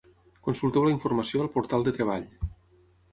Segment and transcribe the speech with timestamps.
[0.45, 2.25] Consulteu la informació al portal de treball.